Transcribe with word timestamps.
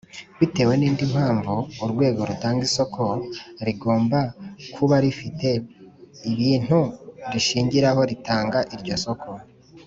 bitewe 0.39 0.73
n 0.77 0.81
indi 0.87 1.03
mpamvu 1.13 1.55
urwego 1.83 2.21
rutanga 2.29 2.61
isoko 2.69 3.01
rigomba 3.65 4.19
kuba 4.75 4.95
rifite 5.03 5.49
ibintu 6.31 6.79
rishingiraho 7.31 8.01
ritanga 8.11 8.59
iryo 8.75 8.95
soko 9.05 9.31